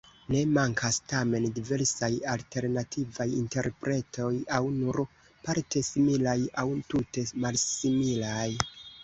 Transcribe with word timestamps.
Ne 0.33 0.39
mankas 0.53 0.95
tamen 1.09 1.43
diversaj 1.57 2.09
alternativaj 2.31 3.27
interpretoj, 3.41 4.31
aŭ 4.61 4.63
nur 4.79 4.99
parte 5.45 5.85
similaj 5.91 6.37
aŭ 6.65 6.67
tute 6.95 7.29
malsimilaj. 7.47 8.49